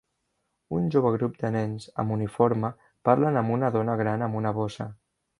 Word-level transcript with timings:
Un 0.75 0.85
jove 0.93 1.09
grup 1.15 1.35
de 1.41 1.51
nens 1.55 1.83
amb 2.03 2.15
uniforme 2.15 2.71
parlen 3.09 3.37
amb 3.43 3.55
una 3.57 3.69
dona 3.75 3.99
gran 4.01 4.25
amb 4.29 4.39
una 4.41 4.55
bossa. 4.61 4.89